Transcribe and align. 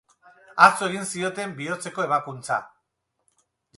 Atzo 0.67 0.87
egin 0.87 1.05
zioten 1.09 1.53
bihotzeko 1.59 2.07
ebakuntza. 2.07 2.59